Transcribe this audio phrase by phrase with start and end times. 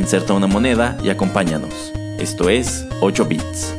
[0.00, 1.92] Inserta una moneda y acompáñanos.
[2.18, 3.74] Esto es 8 bits.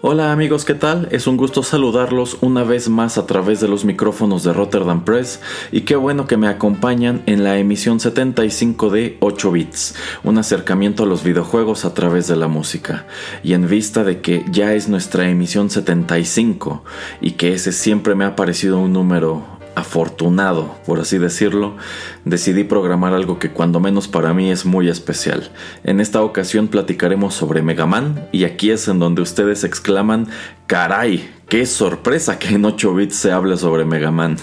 [0.00, 1.08] Hola amigos, ¿qué tal?
[1.12, 5.40] Es un gusto saludarlos una vez más a través de los micrófonos de Rotterdam Press
[5.72, 11.04] y qué bueno que me acompañan en la emisión 75 de 8 bits, un acercamiento
[11.04, 13.06] a los videojuegos a través de la música.
[13.42, 16.84] Y en vista de que ya es nuestra emisión 75
[17.20, 21.76] y que ese siempre me ha parecido un número afortunado, por así decirlo,
[22.24, 25.50] decidí programar algo que cuando menos para mí es muy especial.
[25.84, 30.28] En esta ocasión platicaremos sobre Mega Man y aquí es en donde ustedes exclaman,
[30.66, 34.36] caray, qué sorpresa que en 8 bits se hable sobre Mega Man.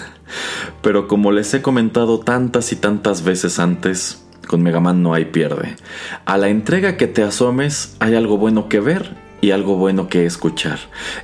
[0.82, 5.26] Pero como les he comentado tantas y tantas veces antes, con Mega Man no hay
[5.26, 5.76] pierde.
[6.26, 10.26] A la entrega que te asomes hay algo bueno que ver y algo bueno que
[10.26, 10.80] escuchar.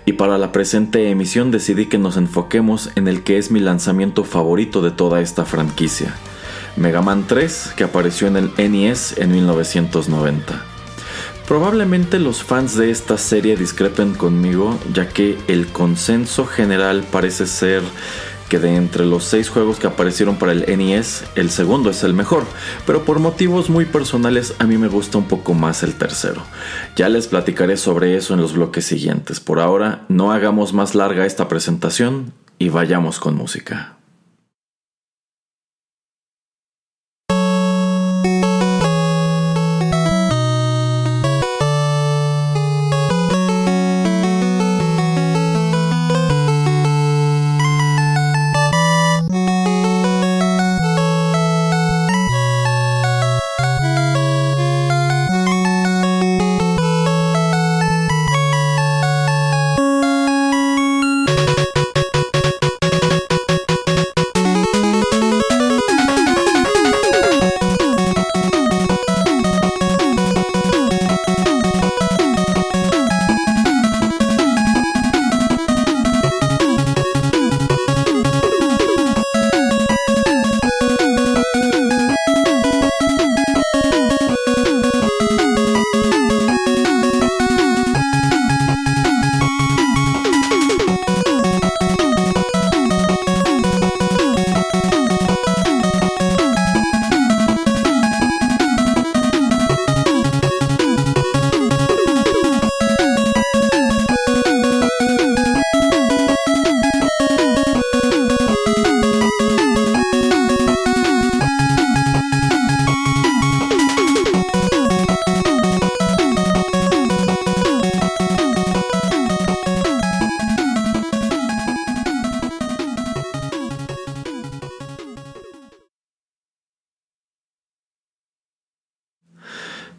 [0.06, 4.24] Y para la presente emisión decidí que nos enfoquemos en el que es mi lanzamiento
[4.24, 6.14] favorito de toda esta franquicia.
[6.76, 10.66] Mega Man 3, que apareció en el NES en 1990.
[11.48, 17.84] Probablemente los fans de esta serie discrepen conmigo, ya que el consenso general parece ser
[18.50, 22.14] que de entre los seis juegos que aparecieron para el NES, el segundo es el
[22.14, 22.46] mejor,
[22.86, 26.42] pero por motivos muy personales a mí me gusta un poco más el tercero.
[26.96, 29.40] Ya les platicaré sobre eso en los bloques siguientes.
[29.40, 33.97] Por ahora, no hagamos más larga esta presentación y vayamos con música.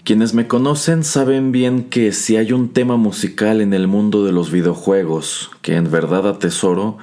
[0.09, 4.33] Quienes me conocen saben bien que si hay un tema musical en el mundo de
[4.33, 6.97] los videojuegos que en verdad atesoro,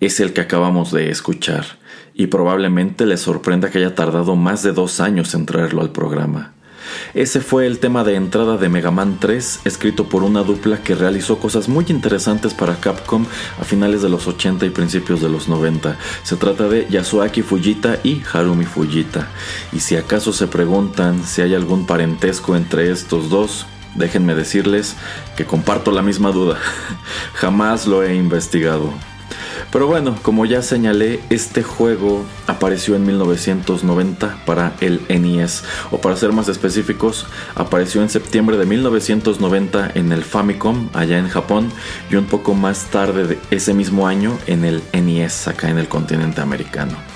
[0.00, 1.66] es el que acabamos de escuchar,
[2.14, 6.54] y probablemente les sorprenda que haya tardado más de dos años en traerlo al programa.
[7.16, 10.94] Ese fue el tema de entrada de Mega Man 3, escrito por una dupla que
[10.94, 13.24] realizó cosas muy interesantes para Capcom
[13.58, 15.96] a finales de los 80 y principios de los 90.
[16.24, 19.30] Se trata de Yasuaki Fujita y Harumi Fujita.
[19.72, 24.94] Y si acaso se preguntan si hay algún parentesco entre estos dos, déjenme decirles
[25.38, 26.58] que comparto la misma duda.
[27.32, 28.92] Jamás lo he investigado.
[29.72, 36.16] Pero bueno, como ya señalé, este juego apareció en 1990 para el NES, o para
[36.16, 41.70] ser más específicos, apareció en septiembre de 1990 en el Famicom, allá en Japón,
[42.10, 45.88] y un poco más tarde de ese mismo año en el NES, acá en el
[45.88, 47.15] continente americano.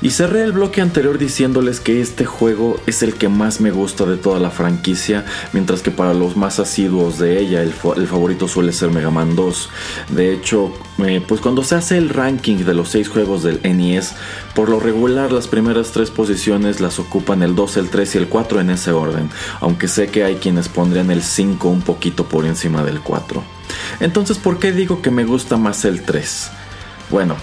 [0.00, 4.04] Y cerré el bloque anterior diciéndoles que este juego es el que más me gusta
[4.04, 8.72] de toda la franquicia, mientras que para los más asiduos de ella el, favorito suele
[8.72, 9.70] ser Mega Man 2.
[10.10, 14.14] De hecho, eh, pues cuando se hace el ranking de los 6 juegos del NES,
[14.54, 18.28] por lo regular las primeras 3 posiciones las ocupan el 2, el 3 y el
[18.28, 19.28] 4 en ese orden,
[19.60, 23.42] aunque sé que hay quienes pondrían el 5 un poquito por encima del 4.
[23.98, 26.50] Entonces, ¿por qué digo que me gusta más el 3?
[27.10, 27.34] Bueno,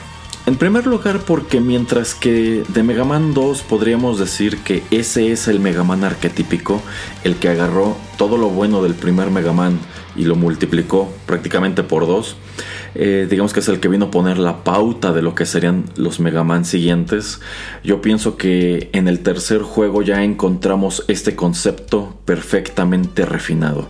[0.48, 5.48] En primer lugar porque mientras que de Mega Man 2 podríamos decir que ese es
[5.48, 6.84] el Mega Man arquetípico,
[7.24, 9.80] el que agarró todo lo bueno del primer Mega Man
[10.16, 12.38] y lo multiplicó prácticamente por dos,
[12.94, 15.86] eh, digamos que es el que vino a poner la pauta de lo que serían
[15.96, 17.42] los Mega Man siguientes,
[17.84, 23.90] yo pienso que en el tercer juego ya encontramos este concepto perfectamente refinado.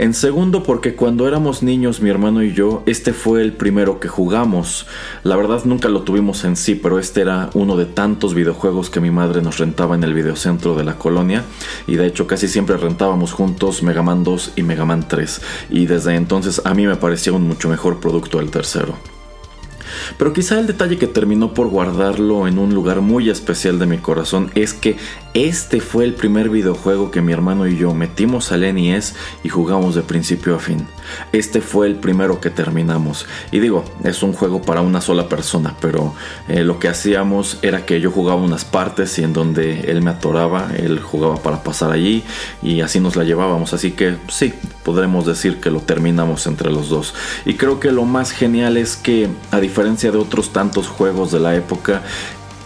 [0.00, 4.08] En segundo, porque cuando éramos niños, mi hermano y yo, este fue el primero que
[4.08, 4.86] jugamos.
[5.24, 9.00] La verdad nunca lo tuvimos en sí, pero este era uno de tantos videojuegos que
[9.00, 11.44] mi madre nos rentaba en el videocentro de la colonia.
[11.86, 15.42] Y de hecho casi siempre rentábamos juntos Mega Man 2 y Mega Man 3.
[15.68, 18.94] Y desde entonces a mí me parecía un mucho mejor producto el tercero.
[20.18, 23.98] Pero quizá el detalle que terminó por guardarlo en un lugar muy especial de mi
[23.98, 24.96] corazón es que
[25.34, 29.94] este fue el primer videojuego que mi hermano y yo metimos al NES y jugamos
[29.94, 30.86] de principio a fin.
[31.32, 33.26] Este fue el primero que terminamos.
[33.52, 36.14] Y digo, es un juego para una sola persona, pero
[36.48, 40.10] eh, lo que hacíamos era que yo jugaba unas partes y en donde él me
[40.10, 42.24] atoraba, él jugaba para pasar allí
[42.62, 43.72] y así nos la llevábamos.
[43.72, 47.14] Así que sí, podremos decir que lo terminamos entre los dos.
[47.44, 51.40] Y creo que lo más genial es que, a diferencia de otros tantos juegos de
[51.40, 52.02] la época,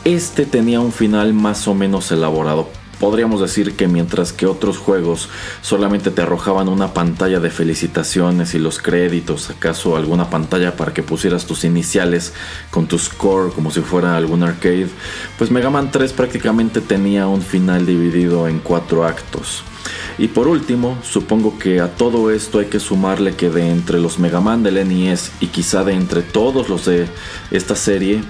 [0.04, 2.68] este tenía un final más o menos elaborado.
[3.00, 5.28] Podríamos decir que mientras que otros juegos
[5.62, 11.02] solamente te arrojaban una pantalla de felicitaciones y los créditos, acaso alguna pantalla para que
[11.02, 12.34] pusieras tus iniciales
[12.70, 14.88] con tu score como si fuera algún arcade,
[15.38, 19.64] pues Mega Man 3 prácticamente tenía un final dividido en cuatro actos.
[20.16, 24.18] Y por último, supongo que a todo esto hay que sumarle que de entre los
[24.18, 27.08] Mega Man del NES y quizá de entre todos los de
[27.50, 28.22] esta serie,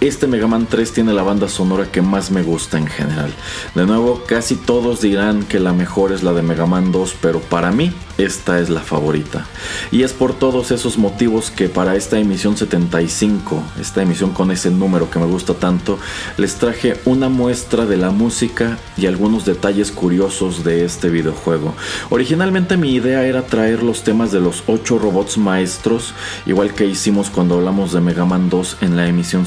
[0.00, 3.32] este Mega Man 3 tiene la banda sonora que más me gusta en general.
[3.74, 7.40] De nuevo, casi todos dirán que la mejor es la de Mega Man 2, pero
[7.40, 9.46] para mí esta es la favorita.
[9.90, 14.70] Y es por todos esos motivos que para esta emisión 75, esta emisión con ese
[14.70, 15.98] número que me gusta tanto,
[16.36, 21.74] les traje una muestra de la música y algunos detalles curiosos de este videojuego.
[22.10, 26.14] Originalmente mi idea era traer los temas de los 8 robots maestros,
[26.46, 29.46] igual que hicimos cuando hablamos de Mega Man 2 en la emisión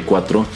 [0.00, 0.46] 54,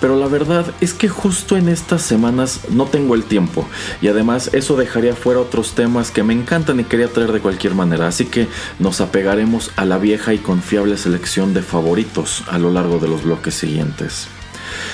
[0.00, 3.66] pero la verdad es que justo en estas semanas no tengo el tiempo.
[4.00, 8.08] Y además eso dejaría fuera otros temas que me encantan y quería de cualquier manera,
[8.08, 8.48] así que
[8.78, 13.24] nos apegaremos a la vieja y confiable selección de favoritos a lo largo de los
[13.24, 14.28] bloques siguientes.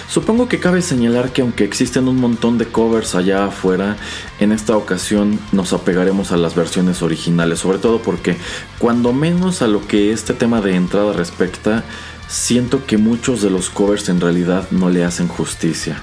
[0.09, 3.97] Supongo que cabe señalar que aunque existen un montón de covers allá afuera,
[4.41, 8.37] en esta ocasión nos apegaremos a las versiones originales, sobre todo porque
[8.79, 11.85] cuando menos a lo que este tema de entrada respecta,
[12.33, 16.03] siento que muchos de los covers en realidad no le hacen justicia.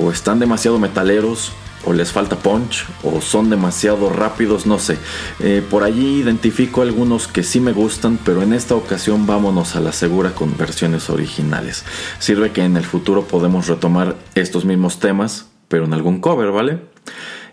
[0.00, 1.52] O están demasiado metaleros
[1.84, 4.96] o les falta punch o son demasiado rápidos, no sé.
[5.38, 9.80] Eh, por allí identifico algunos que sí me gustan, pero en esta ocasión vámonos a
[9.80, 11.84] la segura con versiones originales.
[12.18, 16.80] Sirve que en el futuro podemos retomar estos mismos temas, pero en algún cover, ¿vale?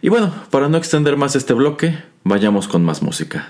[0.02, 3.50] Y bueno, para no extender más este bloque, vayamos con más música.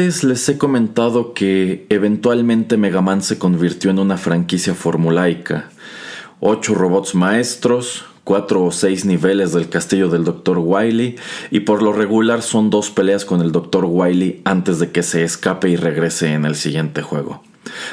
[0.00, 5.68] Antes les he comentado que eventualmente Mega Man se convirtió en una franquicia formulaica.
[6.40, 10.56] Ocho robots maestros, cuatro o seis niveles del castillo del Dr.
[10.58, 11.16] Wily
[11.50, 13.84] y por lo regular son dos peleas con el Dr.
[13.84, 17.42] Wily antes de que se escape y regrese en el siguiente juego.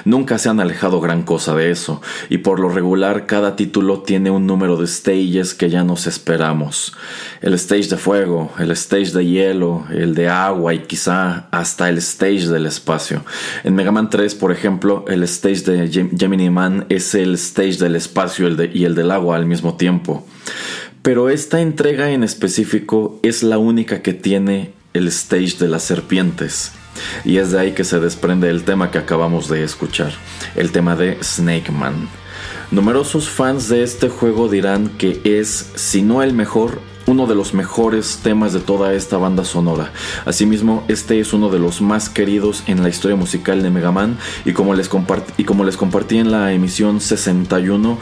[0.05, 4.31] Nunca se han alejado gran cosa de eso, y por lo regular cada título tiene
[4.31, 6.93] un número de stages que ya nos esperamos.
[7.41, 11.97] El stage de fuego, el stage de hielo, el de agua y quizá hasta el
[11.99, 13.23] stage del espacio.
[13.63, 17.95] En Mega Man 3, por ejemplo, el stage de Gemini Man es el stage del
[17.95, 20.25] espacio y el del agua al mismo tiempo.
[21.01, 26.71] Pero esta entrega en específico es la única que tiene el stage de las serpientes.
[27.25, 30.13] Y es de ahí que se desprende el tema que acabamos de escuchar,
[30.55, 32.09] el tema de Snake Man.
[32.71, 37.53] Numerosos fans de este juego dirán que es, si no el mejor, uno de los
[37.53, 39.93] mejores temas de toda esta banda sonora.
[40.25, 44.17] Asimismo, este es uno de los más queridos en la historia musical de Mega Man
[44.43, 44.89] y como les,
[45.37, 47.97] y como les compartí en la emisión 61,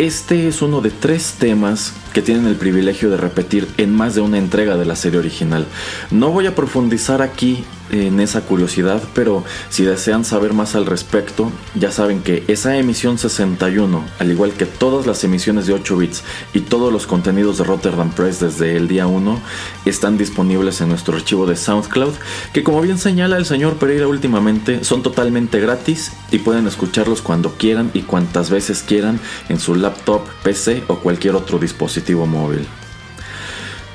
[0.00, 4.22] este es uno de tres temas que tienen el privilegio de repetir en más de
[4.22, 5.66] una entrega de la serie original.
[6.10, 11.50] No voy a profundizar aquí en esa curiosidad, pero si desean saber más al respecto,
[11.74, 16.22] ya saben que esa emisión 61, al igual que todas las emisiones de 8 bits
[16.54, 19.40] y todos los contenidos de Rotterdam Press desde el día 1,
[19.86, 22.14] están disponibles en nuestro archivo de SoundCloud,
[22.52, 27.54] que como bien señala el señor Pereira últimamente, son totalmente gratis y pueden escucharlos cuando
[27.54, 29.89] quieran y cuantas veces quieran en su laptop,
[30.42, 32.66] PC o cualquier otro dispositivo móvil.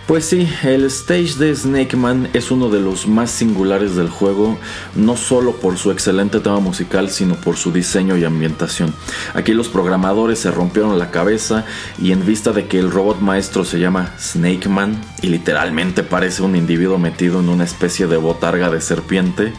[0.08, 4.60] Pues sí, el stage de Snake Man es uno de los más singulares del juego,
[4.94, 8.94] no solo por su excelente tema musical, sino por su diseño y ambientación.
[9.34, 11.66] Aquí los programadores se rompieron la cabeza
[12.00, 16.44] y en vista de que el robot maestro se llama Snake Man y literalmente parece
[16.44, 19.54] un individuo metido en una especie de botarga de serpiente,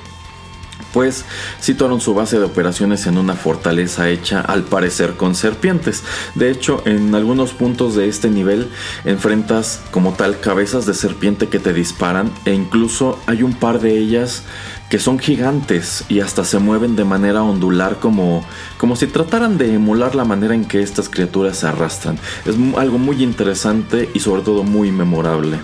[0.92, 1.24] pues
[1.60, 6.02] situaron su base de operaciones en una fortaleza hecha al parecer con serpientes.
[6.34, 8.68] De hecho, en algunos puntos de este nivel
[9.04, 13.96] enfrentas como tal cabezas de serpiente que te disparan e incluso hay un par de
[13.98, 14.42] ellas
[14.90, 18.44] que son gigantes y hasta se mueven de manera ondular como,
[18.78, 22.18] como si trataran de emular la manera en que estas criaturas se arrastran.
[22.44, 25.58] Es algo muy interesante y sobre todo muy memorable.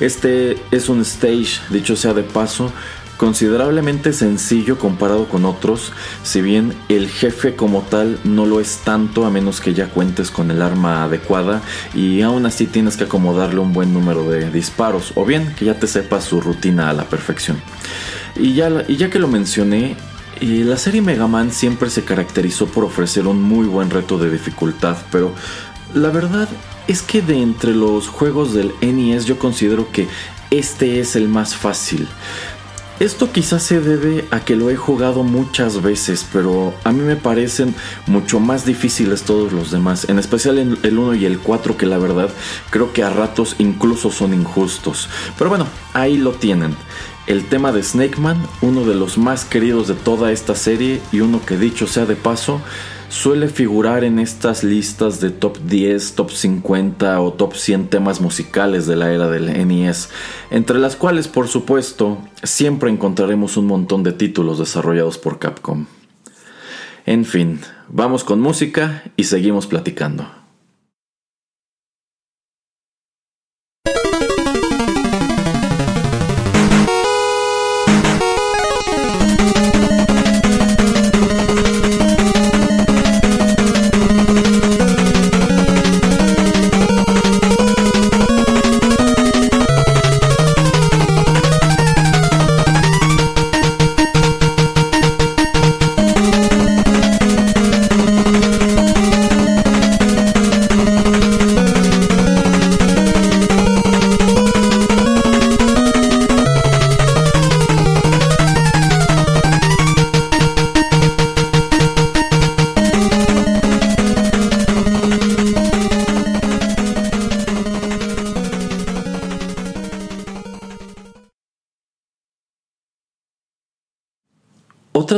[0.00, 2.72] Este es un stage, dicho sea de paso,
[3.16, 5.92] considerablemente sencillo comparado con otros,
[6.22, 10.30] si bien el jefe como tal no lo es tanto a menos que ya cuentes
[10.30, 11.62] con el arma adecuada
[11.94, 15.78] y aún así tienes que acomodarle un buen número de disparos o bien que ya
[15.78, 17.60] te sepas su rutina a la perfección.
[18.36, 19.96] Y ya, y ya que lo mencioné,
[20.40, 24.30] eh, la serie Mega Man siempre se caracterizó por ofrecer un muy buen reto de
[24.30, 25.32] dificultad, pero
[25.94, 26.48] la verdad
[26.88, 30.08] es que de entre los juegos del NES yo considero que
[30.50, 32.08] este es el más fácil.
[33.00, 37.16] Esto quizás se debe a que lo he jugado muchas veces, pero a mí me
[37.16, 37.74] parecen
[38.06, 41.98] mucho más difíciles todos los demás, en especial el 1 y el 4 que la
[41.98, 42.30] verdad
[42.70, 45.08] creo que a ratos incluso son injustos.
[45.36, 46.76] Pero bueno, ahí lo tienen.
[47.26, 51.18] El tema de Snake Man, uno de los más queridos de toda esta serie y
[51.18, 52.60] uno que dicho sea de paso,
[53.14, 58.88] suele figurar en estas listas de top 10, top 50 o top 100 temas musicales
[58.88, 60.10] de la era del NES,
[60.50, 65.86] entre las cuales por supuesto siempre encontraremos un montón de títulos desarrollados por Capcom.
[67.06, 70.43] En fin, vamos con música y seguimos platicando.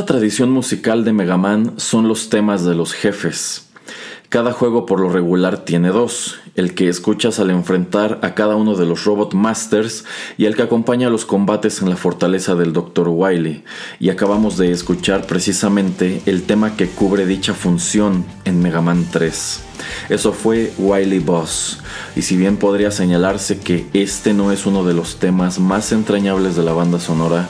[0.07, 3.67] Tradición musical de Mega Man son los temas de los jefes.
[4.29, 8.75] Cada juego por lo regular tiene dos, el que escuchas al enfrentar a cada uno
[8.75, 10.05] de los Robot Masters
[10.37, 13.09] y el que acompaña a los combates en la fortaleza del Dr.
[13.09, 13.63] Wily.
[13.99, 19.61] Y acabamos de escuchar precisamente el tema que cubre dicha función en Mega Man 3.
[20.09, 21.79] Eso fue Wily Boss,
[22.15, 26.55] y si bien podría señalarse que este no es uno de los temas más entrañables
[26.55, 27.47] de la banda sonora,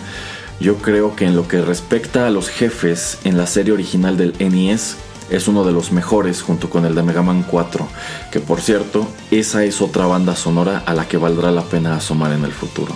[0.59, 4.33] Yo creo que en lo que respecta a los jefes en la serie original del
[4.39, 4.97] NES,
[5.29, 7.87] es uno de los mejores junto con el de Mega Man 4,
[8.31, 12.31] que por cierto, esa es otra banda sonora a la que valdrá la pena asomar
[12.31, 12.93] en el futuro.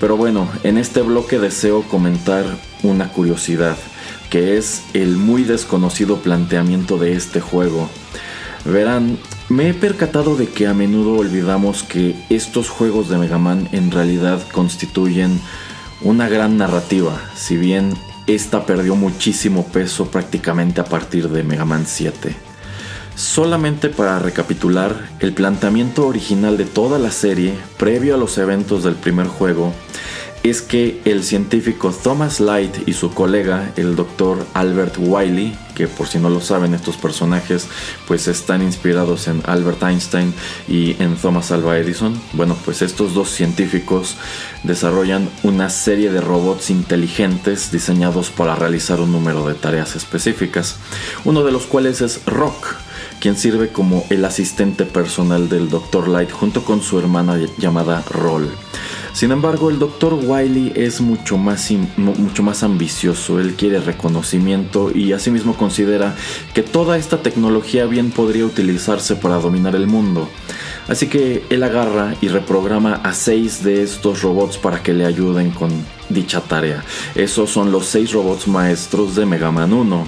[0.00, 2.44] Pero bueno, en este bloque deseo comentar
[2.82, 3.76] una curiosidad,
[4.28, 7.88] que es el muy desconocido planteamiento de este juego.
[8.64, 13.68] Verán, me he percatado de que a menudo olvidamos que estos juegos de Mega Man
[13.72, 15.40] en realidad constituyen
[16.02, 17.94] una gran narrativa, si bien
[18.26, 22.34] esta perdió muchísimo peso prácticamente a partir de Mega Man 7.
[23.16, 28.94] Solamente para recapitular, el planteamiento original de toda la serie, previo a los eventos del
[28.94, 29.74] primer juego,
[30.42, 36.06] es que el científico Thomas Light y su colega, el doctor Albert Wiley, que por
[36.06, 37.68] si no lo saben estos personajes,
[38.06, 40.32] pues están inspirados en Albert Einstein
[40.66, 42.18] y en Thomas Alva Edison.
[42.32, 44.16] Bueno, pues estos dos científicos
[44.62, 50.76] desarrollan una serie de robots inteligentes diseñados para realizar un número de tareas específicas,
[51.24, 52.76] uno de los cuales es Rock
[53.20, 56.08] quien sirve como el asistente personal del Dr.
[56.08, 58.50] Light junto con su hermana llamada Roll.
[59.12, 60.14] Sin embargo, el Dr.
[60.14, 66.14] Wiley es mucho más, mucho más ambicioso, él quiere reconocimiento y asimismo considera
[66.54, 70.28] que toda esta tecnología bien podría utilizarse para dominar el mundo.
[70.88, 75.50] Así que él agarra y reprograma a seis de estos robots para que le ayuden
[75.50, 75.70] con
[76.08, 76.84] dicha tarea.
[77.14, 80.06] Esos son los seis robots maestros de Mega Man 1.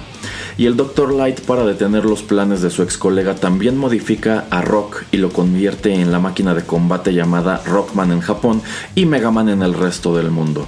[0.57, 1.13] Y el Dr.
[1.13, 5.31] Light para detener los planes de su ex colega también modifica a Rock y lo
[5.31, 8.61] convierte en la máquina de combate llamada Rockman en Japón
[8.95, 10.67] y Mega Man en el resto del mundo.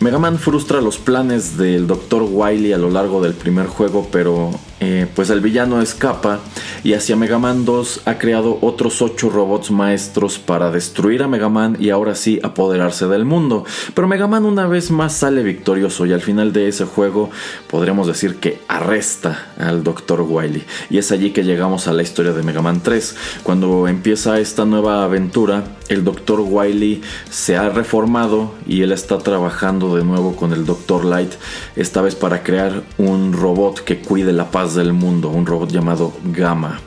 [0.00, 2.22] Mega Man frustra los planes del Dr.
[2.30, 6.38] Wily a lo largo del primer juego, pero eh, pues el villano escapa
[6.84, 11.48] y hacia Mega Man 2 ha creado otros 8 robots maestros para destruir a Mega
[11.48, 13.64] Man y ahora sí apoderarse del mundo.
[13.92, 17.30] Pero Mega Man una vez más sale victorioso y al final de ese juego
[17.68, 20.20] podremos decir que arresta al Dr.
[20.20, 20.62] Wily.
[20.90, 23.16] Y es allí que llegamos a la historia de Mega Man 3.
[23.42, 26.40] Cuando empieza esta nueva aventura, el Dr.
[26.40, 31.04] Wily se ha reformado y él está trabajando de nuevo con el Dr.
[31.04, 31.32] Light,
[31.76, 36.12] esta vez para crear un robot que cuide la paz del mundo, un robot llamado
[36.24, 36.80] Gamma.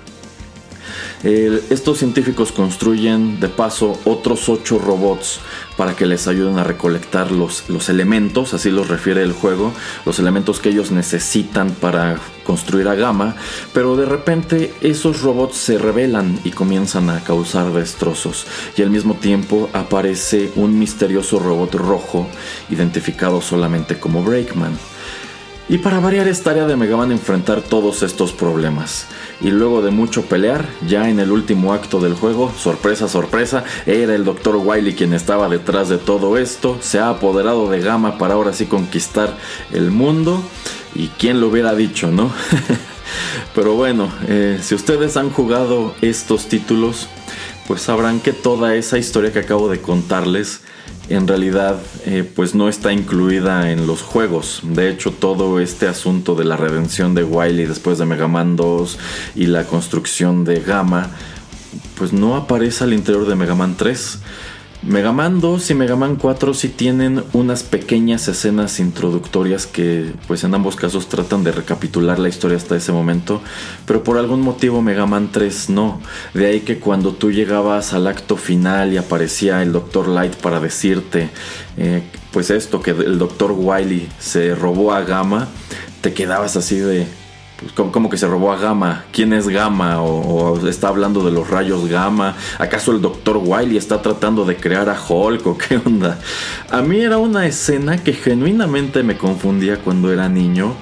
[1.23, 5.39] Estos científicos construyen de paso otros ocho robots
[5.77, 9.71] para que les ayuden a recolectar los, los elementos, así los refiere el juego,
[10.05, 13.35] los elementos que ellos necesitan para construir a Gamma,
[13.73, 19.13] pero de repente esos robots se rebelan y comienzan a causar destrozos y al mismo
[19.13, 22.27] tiempo aparece un misterioso robot rojo
[22.69, 24.90] identificado solamente como Breakman.
[25.71, 29.07] Y para variar es tarea de Mega Man enfrentar todos estos problemas.
[29.39, 34.13] Y luego de mucho pelear, ya en el último acto del juego, sorpresa, sorpresa, era
[34.13, 34.57] el Dr.
[34.57, 38.65] Wily quien estaba detrás de todo esto, se ha apoderado de Gamma para ahora sí
[38.65, 39.37] conquistar
[39.71, 40.43] el mundo.
[40.93, 42.33] Y quién lo hubiera dicho, ¿no?
[43.55, 47.07] Pero bueno, eh, si ustedes han jugado estos títulos,
[47.69, 50.63] pues sabrán que toda esa historia que acabo de contarles
[51.13, 54.61] en realidad eh, pues no está incluida en los juegos.
[54.63, 58.97] De hecho, todo este asunto de la redención de Wily después de Mega Man 2
[59.35, 61.09] y la construcción de Gamma,
[61.97, 64.19] pues no aparece al interior de Mega Man 3.
[64.83, 70.43] Mega Man 2 y Mega Man 4 sí tienen unas pequeñas escenas introductorias que pues
[70.43, 73.41] en ambos casos tratan de recapitular la historia hasta ese momento,
[73.85, 76.01] pero por algún motivo Mega Man 3 no.
[76.33, 80.07] De ahí que cuando tú llegabas al acto final y aparecía el Dr.
[80.07, 81.29] Light para decirte
[81.77, 83.51] eh, pues esto, que el Dr.
[83.55, 85.47] Wily se robó a Gamma,
[86.01, 87.05] te quedabas así de
[87.61, 89.05] pues, como, que se robó a Gamma.
[89.11, 90.01] ¿Quién es Gamma?
[90.01, 92.35] O, está hablando de los rayos Gamma.
[92.57, 93.39] ¿Acaso el Dr.
[93.43, 96.19] Wily está tratando de crear a Hulk o qué onda?
[96.71, 100.75] A mí era una escena que genuinamente me confundía cuando era niño.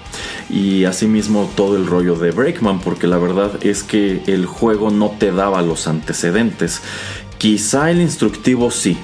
[0.49, 5.11] Y asimismo todo el rollo de Breakman, porque la verdad es que el juego no
[5.19, 6.81] te daba los antecedentes.
[7.37, 8.97] Quizá el instructivo sí,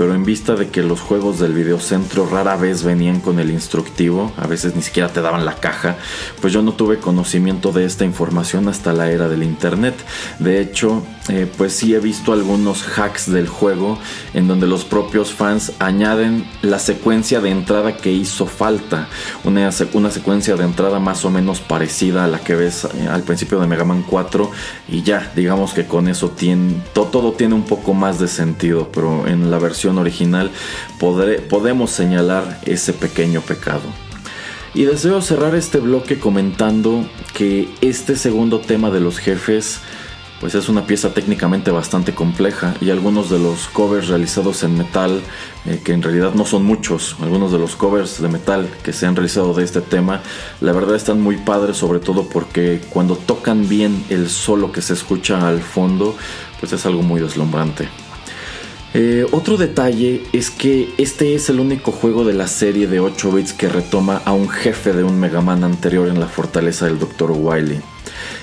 [0.00, 4.32] pero en vista de que los juegos del videocentro rara vez venían con el instructivo,
[4.38, 5.96] a veces ni siquiera te daban la caja,
[6.40, 9.94] pues yo no tuve conocimiento de esta información hasta la era del internet.
[10.38, 13.98] De hecho, eh, pues sí he visto algunos hacks del juego
[14.34, 19.08] en donde los propios fans añaden la secuencia de entrada que hizo falta,
[19.44, 23.22] una, una secuencia de entrada más o menos parecida a la que ves eh, al
[23.22, 24.50] principio de Mega Man 4
[24.88, 26.34] y ya, digamos que con eso
[26.94, 30.50] todo tiene un poco más de sentido, pero en la versión original
[30.98, 33.82] podemos señalar ese pequeño pecado.
[34.74, 39.80] Y deseo cerrar este bloque comentando que este segundo tema de los jefes
[40.40, 45.20] pues es una pieza técnicamente bastante compleja y algunos de los covers realizados en metal,
[45.66, 49.06] eh, que en realidad no son muchos, algunos de los covers de metal que se
[49.06, 50.22] han realizado de este tema,
[50.62, 54.94] la verdad están muy padres, sobre todo porque cuando tocan bien el solo que se
[54.94, 56.16] escucha al fondo,
[56.58, 57.88] pues es algo muy deslumbrante.
[58.92, 63.30] Eh, otro detalle es que este es el único juego de la serie de 8
[63.30, 66.98] bits que retoma a un jefe de un Mega Man anterior en la fortaleza del
[66.98, 67.30] Dr.
[67.30, 67.80] Wily.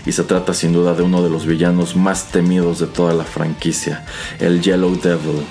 [0.06, 3.24] Y se trata sin duda de uno de los villanos más temidos de toda la
[3.24, 4.06] franquicia,
[4.40, 5.44] el Yellow Devil.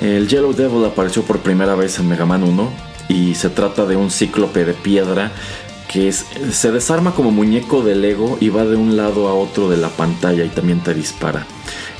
[0.00, 2.70] El Yellow Devil apareció por primera vez en Mega Man 1
[3.08, 5.32] y se trata de un cíclope de piedra
[5.92, 9.76] que se desarma como muñeco de Lego y va de un lado a otro de
[9.76, 11.46] la pantalla y también te dispara.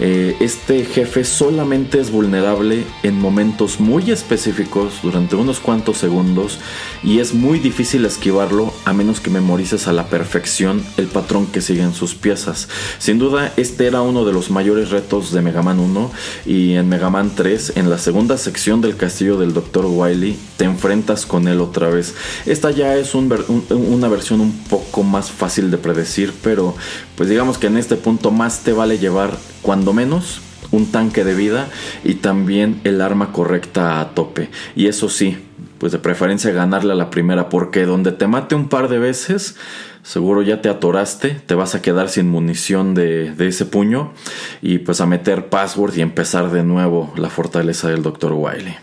[0.01, 6.59] Eh, este jefe solamente es vulnerable en momentos muy específicos durante unos cuantos segundos
[7.03, 11.61] y es muy difícil esquivarlo a menos que memorices a la perfección el patrón que
[11.61, 12.69] siguen sus piezas.
[12.99, 16.11] Sin duda este era uno de los mayores retos de Mega Man 1
[16.47, 19.87] y en Mega Man 3 en la segunda sección del castillo del Dr.
[19.87, 22.15] Wily te enfrentas con él otra vez.
[22.47, 26.75] Esta ya es una versión un poco más fácil de predecir pero
[27.17, 31.35] pues digamos que en este punto más te vale llevar cuando menos un tanque de
[31.35, 31.69] vida
[32.03, 34.51] y también el arma correcta a tope.
[34.75, 35.39] Y eso sí,
[35.79, 39.57] pues de preferencia ganarle a la primera, porque donde te mate un par de veces,
[40.03, 44.13] seguro ya te atoraste, te vas a quedar sin munición de, ese puño
[44.61, 48.33] y pues a meter password y empezar de nuevo la fortaleza del Dr.
[48.33, 48.77] Wiley.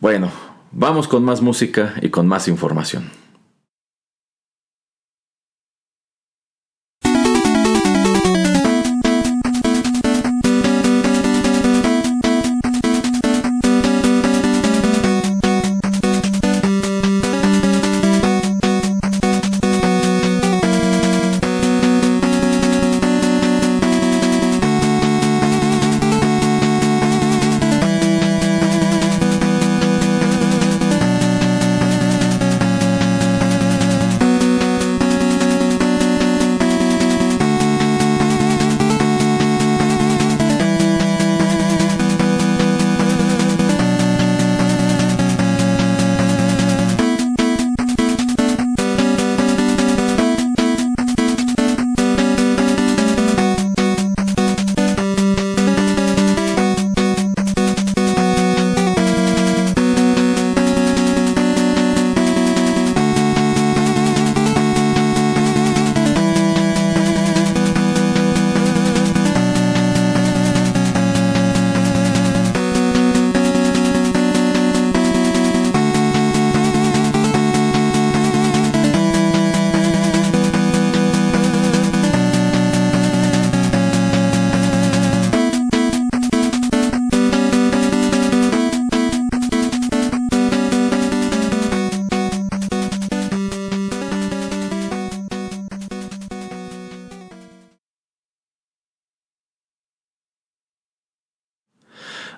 [0.00, 0.30] Bueno,
[0.72, 3.10] vamos con más música y con más información.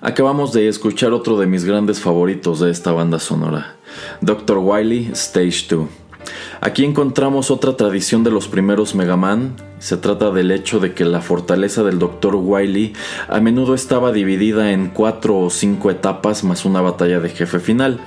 [0.05, 3.77] Acabamos de escuchar otro de mis grandes favoritos de esta banda sonora,
[4.19, 4.57] Dr.
[4.57, 6.02] Wily Stage 2.
[6.65, 9.57] Aquí encontramos otra tradición de los primeros Mega Man.
[9.79, 12.37] Se trata del hecho de que la fortaleza del Dr.
[12.37, 12.93] Wily
[13.27, 17.99] a menudo estaba dividida en cuatro o cinco etapas más una batalla de jefe final.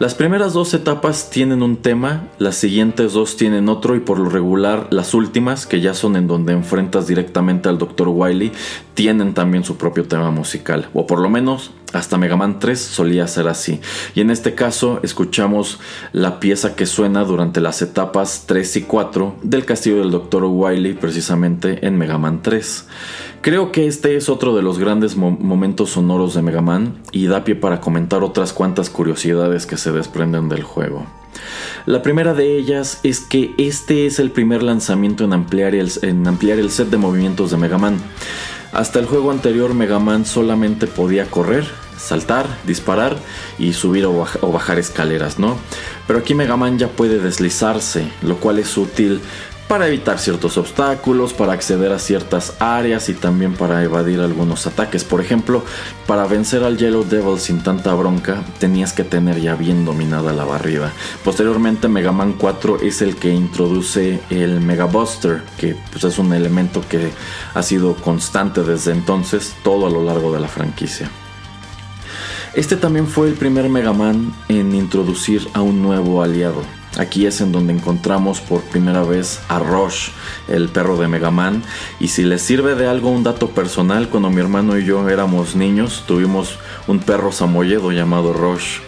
[0.00, 4.28] Las primeras dos etapas tienen un tema, las siguientes dos tienen otro y por lo
[4.28, 8.08] regular las últimas, que ya son en donde enfrentas directamente al Dr.
[8.08, 8.50] Wily,
[8.94, 13.26] tienen también su propio tema musical, o por lo menos hasta Mega Man 3 solía
[13.26, 13.80] ser así.
[14.14, 15.80] Y en este caso escuchamos
[16.12, 20.44] la pieza que suena durante las etapas 3 y 4 del castillo del Dr.
[20.44, 22.86] Wily precisamente en Mega Man 3.
[23.42, 27.44] Creo que este es otro de los grandes momentos sonoros de Mega Man y da
[27.44, 31.06] pie para comentar otras cuantas curiosidades que se desprenden del juego.
[31.86, 36.26] La primera de ellas es que este es el primer lanzamiento en ampliar el, en
[36.26, 37.98] ampliar el set de movimientos de Mega Man.
[38.72, 41.66] Hasta el juego anterior Mega Man solamente podía correr,
[41.98, 43.16] saltar, disparar
[43.58, 45.56] y subir o, bajar escaleras, ¿no?
[46.06, 49.20] Pero aquí Mega Man ya puede deslizarse, lo cual es útil
[49.70, 55.04] para evitar ciertos obstáculos, para acceder a ciertas áreas y también para evadir algunos ataques.
[55.04, 55.62] Por ejemplo,
[56.08, 60.44] para vencer al Yellow Devil sin tanta bronca, tenías que tener ya bien dominada la
[60.44, 60.90] barrida.
[61.22, 66.32] Posteriormente, Mega Man 4 es el que introduce el Mega Buster, que pues, es un
[66.32, 67.12] elemento que
[67.54, 71.08] ha sido constante desde entonces, todo a lo largo de la franquicia.
[72.54, 76.64] Este también fue el primer Mega Man en introducir a un nuevo aliado,
[76.98, 80.10] Aquí es en donde encontramos por primera vez a Roche,
[80.48, 81.62] el perro de Mega Man.
[82.00, 85.54] Y si les sirve de algo un dato personal, cuando mi hermano y yo éramos
[85.54, 88.80] niños, tuvimos un perro samoyedo llamado Roche.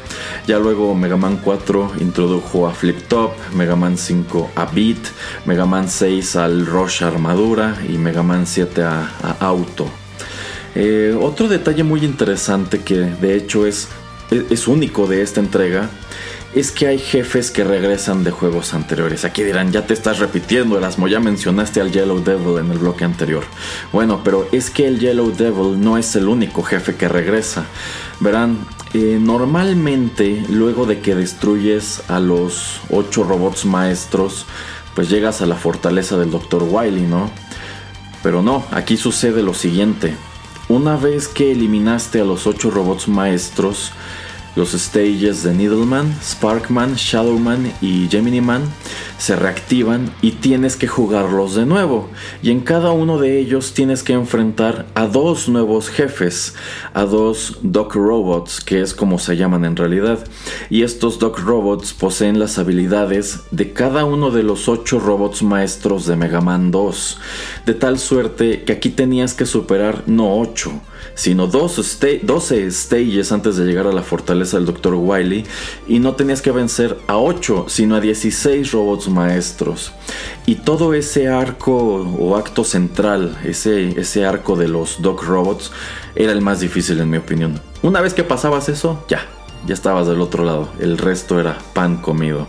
[0.46, 4.98] Ya luego Mega Man 4 introdujo a Flip Top, Mega Man 5 a Beat,
[5.46, 9.86] Mega Man 6 al Rush Armadura y Mega Man 7 a, Auto.
[10.74, 13.88] Eh, otro detalle muy interesante que de hecho es,
[14.30, 15.90] es único de esta entrega
[16.54, 19.24] es que hay jefes que regresan de juegos anteriores.
[19.24, 23.04] Aquí dirán, ya te estás repitiendo, Erasmo, ya mencionaste al Yellow Devil en el bloque
[23.04, 23.44] anterior.
[23.92, 27.64] Bueno, pero es que el Yellow Devil no es el único jefe que regresa.
[28.20, 28.58] Verán,
[28.92, 34.44] eh, normalmente luego de que destruyes a los ocho robots maestros,
[34.94, 36.64] pues llegas a la fortaleza del Dr.
[36.64, 37.30] Wily, ¿no?
[38.22, 40.14] Pero no, aquí sucede lo siguiente.
[40.68, 43.92] Una vez que eliminaste a los ocho robots maestros,
[44.54, 48.62] los stages de Needleman, Sparkman, Shadowman y Gemini Man
[49.22, 52.08] se reactivan y tienes que jugarlos de nuevo.
[52.42, 56.54] Y en cada uno de ellos tienes que enfrentar a dos nuevos jefes,
[56.92, 60.18] a dos Doc Robots, que es como se llaman en realidad.
[60.70, 66.04] Y estos Doc Robots poseen las habilidades de cada uno de los ocho robots maestros
[66.06, 67.20] de Mega Man 2.
[67.64, 70.72] De tal suerte que aquí tenías que superar no 8,
[71.14, 74.94] sino 12 stages antes de llegar a la fortaleza del Dr.
[74.94, 75.44] Wily
[75.86, 79.92] y no tenías que vencer a 8, sino a 16 robots maestros.
[80.46, 85.72] Y todo ese arco o acto central, ese, ese arco de los Doc Robots,
[86.14, 87.60] era el más difícil en mi opinión.
[87.82, 89.26] Una vez que pasabas eso, ya,
[89.66, 90.68] ya estabas del otro lado.
[90.80, 92.48] El resto era pan comido.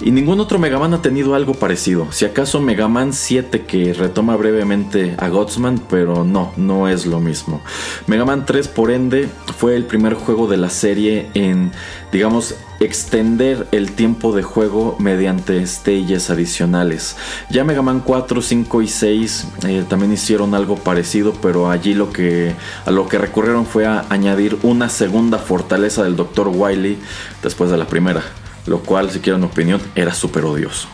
[0.00, 2.12] Y ningún otro Mega Man ha tenido algo parecido.
[2.12, 7.20] Si acaso Mega Man 7 que retoma brevemente a Godsman, pero no, no es lo
[7.20, 7.60] mismo.
[8.06, 11.72] Mega Man 3 por ende fue el primer juego de la serie en,
[12.12, 17.16] digamos, extender el tiempo de juego mediante stages adicionales.
[17.50, 22.12] Ya Mega Man 4, 5 y 6 eh, también hicieron algo parecido, pero allí lo
[22.12, 26.48] que, a lo que recurrieron fue a añadir una segunda fortaleza del Dr.
[26.48, 26.98] Wily
[27.42, 28.22] después de la primera
[28.66, 30.88] lo cual, si quieren opinión, era súper odioso.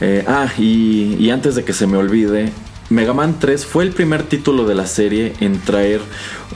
[0.00, 2.52] Eh, ah, y, antes de que se me olvide,
[2.90, 6.00] Mega Man 3 fue el primer título de la serie en traer,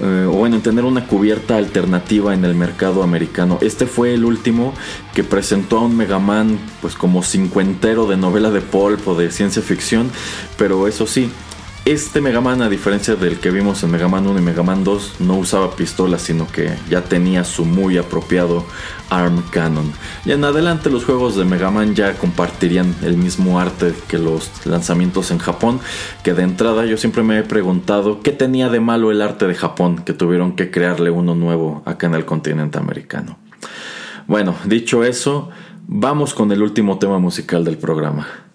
[0.01, 3.59] eh, o en tener una cubierta alternativa en el mercado americano.
[3.63, 4.75] Este fue el último
[5.15, 9.31] que presentó a un Mega Man, pues como cincuentero de novela de pulp o de
[9.31, 10.11] ciencia ficción,
[10.59, 11.31] pero eso sí,
[11.87, 14.83] este Mega Man, a diferencia del que vimos en Mega Man 1 y Mega Man
[14.83, 18.67] 2, no usaba pistolas, sino que ya tenía su muy apropiado
[19.09, 19.93] ARM Cannon.
[20.25, 24.67] Y en adelante los juegos de Mega Man ya compartirían el mismo arte que los
[24.67, 25.79] lanzamientos en Japón,
[26.25, 29.55] que de entrada yo siempre me he preguntado qué tenía de malo el arte de
[29.55, 33.39] Japón, que tuvieron que crearle uno nuevo acá en el continente americano.
[34.27, 35.51] Bueno, dicho eso,
[35.87, 38.46] vamos con el último tema musical del programa.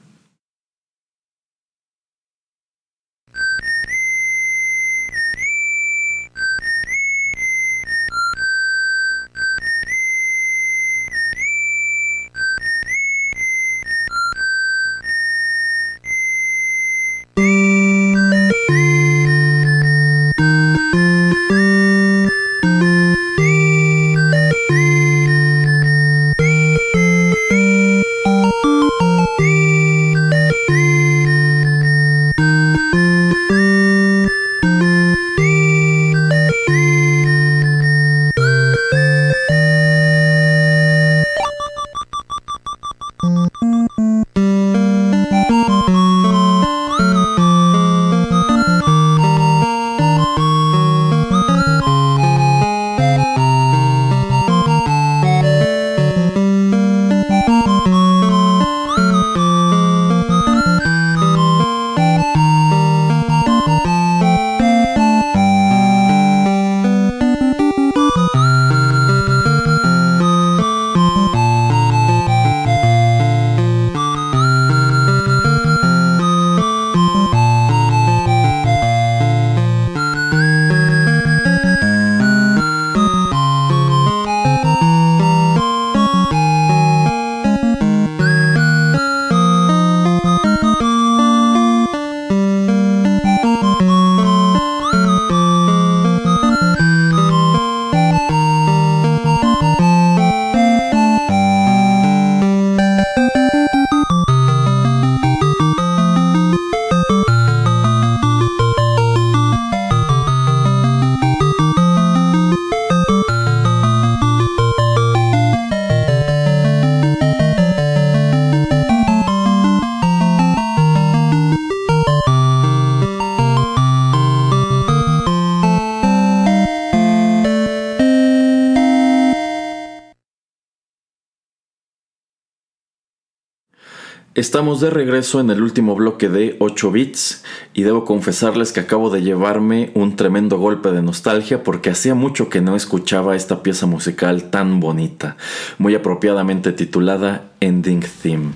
[134.41, 137.43] Estamos de regreso en el último bloque de 8 bits
[137.75, 142.49] y debo confesarles que acabo de llevarme un tremendo golpe de nostalgia porque hacía mucho
[142.49, 145.38] que no escuchaba esta pieza musical tan bonita,
[145.77, 148.54] muy apropiadamente titulada Ending Theme.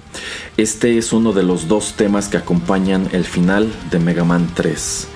[0.57, 5.07] Este es uno de los dos temas que acompañan el final de Mega Man 3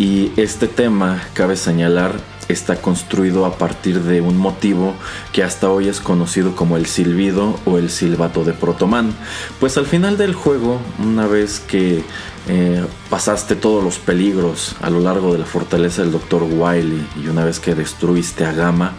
[0.00, 2.16] y este tema, cabe señalar,
[2.48, 4.94] está construido a partir de un motivo
[5.32, 9.14] que hasta hoy es conocido como el silbido o el silbato de Protoman.
[9.60, 12.02] Pues al final del juego, una vez que
[12.48, 16.44] eh, pasaste todos los peligros a lo largo de la fortaleza del Dr.
[16.44, 18.94] Wily y una vez que destruiste a Gamma,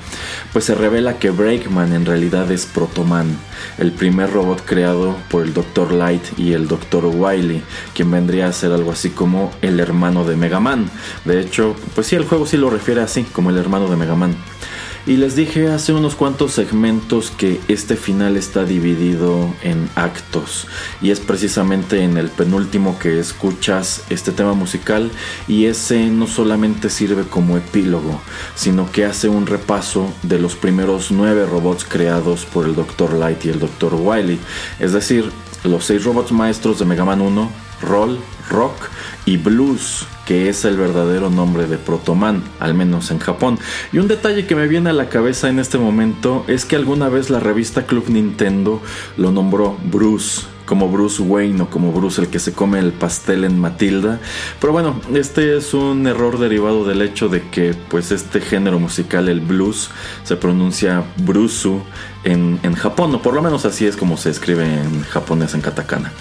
[0.54, 3.38] pues se revela que Breakman en realidad es Protoman,
[3.80, 5.92] el primer robot creado por el Dr.
[5.92, 7.06] Light y el Dr.
[7.06, 7.64] Wily,
[7.96, 10.90] quien vendría a ser algo así como el hermano de Mega Man.
[11.26, 14.16] De hecho, pues sí, el juego sí lo refiere así, como el hermano de Mega
[14.16, 14.36] Man.
[15.10, 20.68] Y les dije hace unos cuantos segmentos que este final está dividido en actos.
[21.02, 25.10] Y es precisamente en el penúltimo que escuchas este tema musical.
[25.48, 28.22] Y ese no solamente sirve como epílogo,
[28.54, 33.14] sino que hace un repaso de los primeros nueve robots creados por el Dr.
[33.14, 33.96] Light y el Dr.
[33.96, 34.38] Wily.
[34.78, 35.32] Es decir,
[35.64, 38.76] los seis robots maestros de Mega Man 1, Roll, Rock
[39.26, 43.58] y Blues que es el verdadero nombre de Protoman, al menos en Japón.
[43.92, 47.10] Y un detalle que me viene a la cabeza en este momento es que alguna
[47.10, 48.80] vez la revista Club Nintendo
[49.18, 53.44] lo nombró Bruce como Bruce Wayne o como Bruce el que se come el pastel
[53.44, 54.20] en Matilda.
[54.62, 59.30] Pero bueno, este es un error derivado del hecho de que pues este género musical,
[59.30, 59.90] el blues,
[60.24, 61.82] se pronuncia Brusu
[62.24, 65.62] en, en Japón, o por lo menos así es como se escribe en japonés en
[65.62, 66.12] katakana.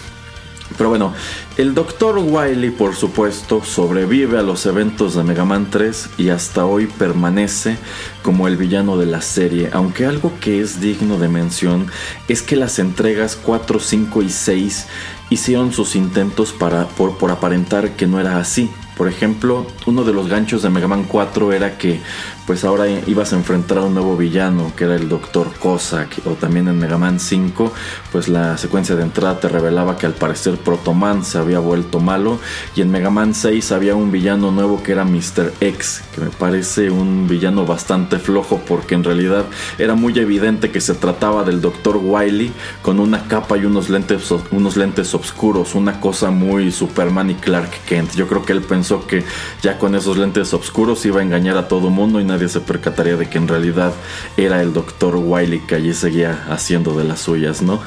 [0.76, 1.14] Pero bueno,
[1.56, 2.18] el Dr.
[2.18, 7.78] Wily por supuesto sobrevive a los eventos de Mega Man 3 y hasta hoy permanece
[8.22, 11.86] como el villano de la serie, aunque algo que es digno de mención
[12.28, 14.86] es que las entregas 4, 5 y 6
[15.30, 18.70] hicieron sus intentos para, por, por aparentar que no era así.
[18.96, 22.00] Por ejemplo, uno de los ganchos de Mega Man 4 era que
[22.48, 25.52] pues ahora ibas a enfrentar a un nuevo villano que era el Dr.
[25.58, 27.70] Cossack o también en Mega Man 5
[28.10, 32.40] pues la secuencia de entrada te revelaba que al parecer Protoman se había vuelto malo
[32.74, 35.52] y en Mega Man 6 había un villano nuevo que era Mr.
[35.60, 39.44] X que me parece un villano bastante flojo porque en realidad
[39.76, 41.98] era muy evidente que se trataba del Dr.
[42.02, 47.34] Wily con una capa y unos lentes, unos lentes oscuros, una cosa muy Superman y
[47.34, 48.14] Clark Kent.
[48.14, 49.22] Yo creo que él pensó que
[49.60, 53.16] ya con esos lentes oscuros iba a engañar a todo mundo y nadie se percataría
[53.16, 53.92] de que en realidad
[54.36, 57.80] era el doctor Wiley que allí seguía haciendo de las suyas, ¿no?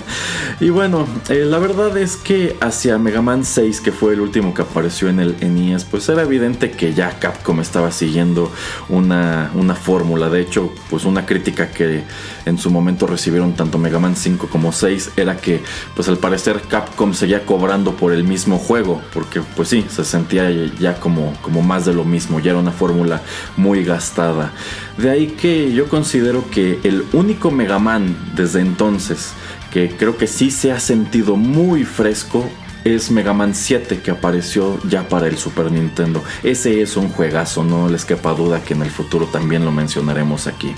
[0.60, 4.52] y bueno, eh, la verdad es que hacia Mega Man 6, que fue el último
[4.52, 8.50] que apareció en el NES, pues era evidente que ya Capcom estaba siguiendo
[8.88, 10.28] una, una fórmula.
[10.28, 12.02] De hecho, pues una crítica que
[12.46, 15.62] en su momento recibieron tanto Mega Man 5 como 6 era que
[15.94, 20.50] pues al parecer Capcom seguía cobrando por el mismo juego, porque pues sí, se sentía
[20.78, 23.22] ya como, como más de lo mismo, ya era una fórmula
[23.56, 24.52] muy gastada.
[24.98, 29.32] De ahí que yo considero que el único Mega Man desde entonces
[29.72, 32.48] que creo que sí se ha sentido muy fresco
[32.84, 36.22] es Mega Man 7 que apareció ya para el Super Nintendo.
[36.42, 40.46] Ese es un juegazo, no les quepa duda que en el futuro también lo mencionaremos
[40.46, 40.74] aquí.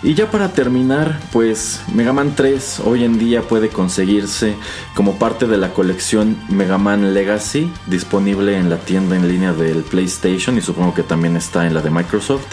[0.00, 4.54] Y ya para terminar, pues Mega Man 3 hoy en día puede conseguirse
[4.94, 9.82] como parte de la colección Mega Man Legacy, disponible en la tienda en línea del
[9.82, 12.46] PlayStation y supongo que también está en la de Microsoft.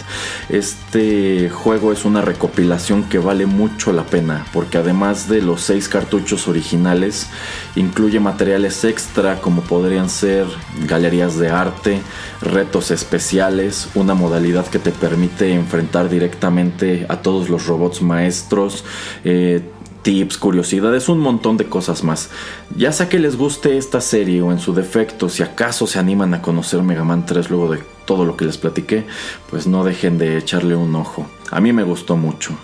[0.48, 5.88] Este juego es una recopilación que vale mucho la pena, porque además de los 6
[5.88, 7.28] cartuchos originales,
[7.76, 10.46] incluye materiales extra como podrían ser
[10.84, 12.02] galerías de arte,
[12.42, 18.84] retos especiales, una modalidad que te permite enfrentar directamente a todos los robots maestros,
[19.24, 19.62] eh,
[20.02, 22.30] tips, curiosidades, un montón de cosas más.
[22.76, 26.32] Ya sea que les guste esta serie o en su defecto, si acaso se animan
[26.34, 29.04] a conocer Mega Man 3 luego de todo lo que les platiqué,
[29.50, 31.26] pues no dejen de echarle un ojo.
[31.50, 32.56] A mí me gustó mucho.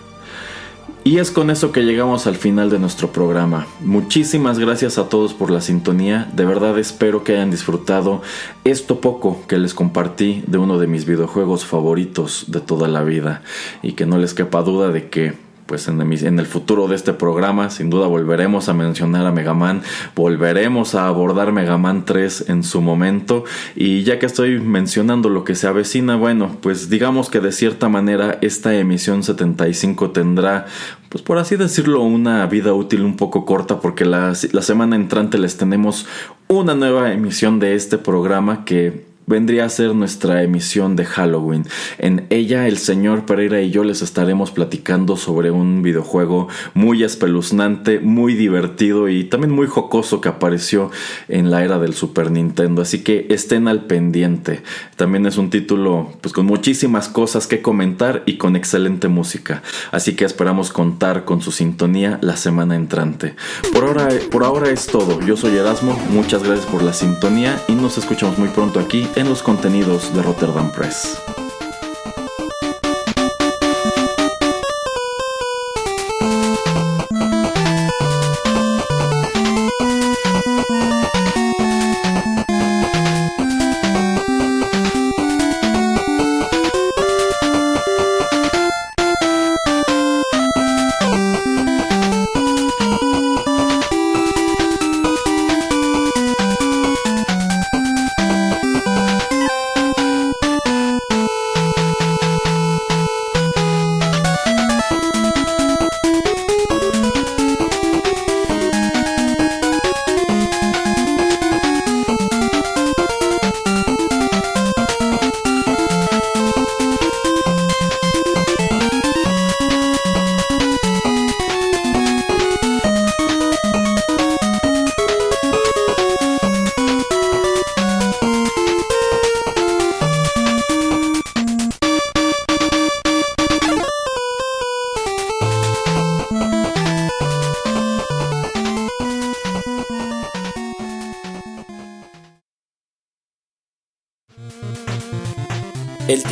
[1.05, 3.66] Y es con eso que llegamos al final de nuestro programa.
[3.80, 6.30] Muchísimas gracias a todos por la sintonía.
[6.32, 8.22] De verdad espero que hayan disfrutado
[8.62, 13.42] esto poco que les compartí de uno de mis videojuegos favoritos de toda la vida.
[13.82, 15.34] Y que no les quepa duda de que
[15.66, 19.82] pues en el, futuro de este programa sin duda volveremos a mencionar a Mega Man,
[20.14, 23.44] volveremos a abordar Mega Man 3 en su momento
[23.74, 27.88] y ya que estoy mencionando lo que se avecina, bueno, pues digamos que de cierta
[27.88, 30.66] manera esta emisión 75 tendrá
[31.08, 35.36] pues por así decirlo, una vida útil un poco corta porque la, la semana entrante
[35.36, 36.06] les tenemos
[36.48, 41.64] una nueva emisión de este programa que vendría a ser nuestra emisión de Halloween.
[41.98, 48.00] En ella el señor Pereira y yo les estaremos platicando sobre un videojuego muy espeluznante,
[48.00, 50.90] muy divertido y también muy jocoso que apareció
[51.28, 52.82] en la era del Super Nintendo.
[52.82, 54.62] Así que estén al pendiente.
[54.96, 59.62] También es un título pues con muchísimas cosas que comentar y con excelente música.
[59.90, 63.34] Así que esperamos contar con su sintonía la semana entrante.
[63.72, 65.20] Por ahora, por ahora es todo.
[65.20, 69.28] Yo soy Erasmo, muchas gracias por la sintonía y nos escuchamos muy pronto aquí en
[69.28, 71.41] los contenidos de Rotterdam Press.